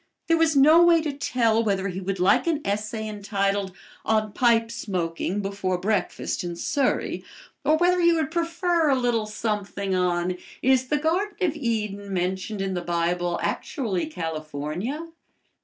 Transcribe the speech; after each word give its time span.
There 0.25 0.37
was 0.37 0.55
no 0.55 0.81
way 0.83 0.99
to 1.03 1.13
tell 1.13 1.63
whether 1.63 1.89
he 1.89 2.01
would 2.01 2.19
like 2.19 2.47
an 2.47 2.61
essay 2.65 3.07
entitled 3.07 3.71
"On 4.03 4.33
Pipe 4.33 4.71
Smoking 4.71 5.43
Before 5.43 5.77
Breakfast 5.77 6.43
in 6.43 6.55
Surrey," 6.55 7.23
or 7.63 7.77
whether 7.77 8.01
he 8.01 8.11
would 8.11 8.31
prefer 8.31 8.89
a 8.89 8.95
little 8.95 9.27
something 9.27 9.93
on 9.93 10.37
"Is 10.63 10.87
the 10.87 10.97
Garden 10.97 11.35
of 11.41 11.55
Eden 11.55 12.11
Mentioned 12.11 12.61
in 12.61 12.73
the 12.73 12.81
Bible 12.81 13.37
Actually 13.43 14.07
California?" 14.07 15.05